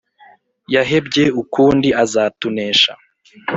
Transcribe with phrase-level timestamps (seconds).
[0.73, 2.91] yahebye ukundi azatunesha